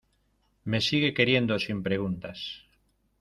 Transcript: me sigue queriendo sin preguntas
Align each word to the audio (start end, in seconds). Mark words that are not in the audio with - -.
me 0.69 0.79
sigue 0.89 1.13
queriendo 1.17 1.53
sin 1.59 1.77
preguntas 1.87 2.39